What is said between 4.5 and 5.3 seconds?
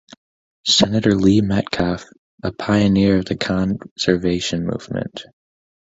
movement.